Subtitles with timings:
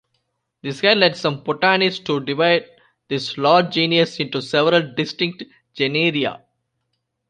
[0.63, 2.65] This has led some botanists to divide
[3.07, 5.43] this large genus into several distinct
[5.75, 6.41] genera.